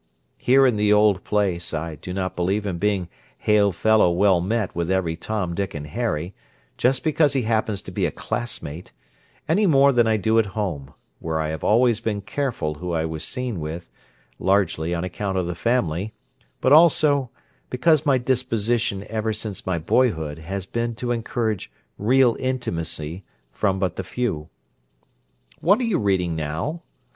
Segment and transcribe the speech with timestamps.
[0.39, 3.07] Here in the old place I do not believe in being
[3.37, 6.33] hail fellow well met with every Tom, Dick, and Harry
[6.75, 8.93] just because he happens to be a classmate,
[9.47, 13.05] any more than I do at home, where I have always been careful who I
[13.05, 13.91] was seen with,
[14.39, 16.13] largely on account of the family,
[16.61, 17.29] but also
[17.69, 23.97] because my disposition ever since my boyhood has been to encourage real intimacy from but
[23.97, 24.49] the few.
[25.59, 26.81] What are you reading now?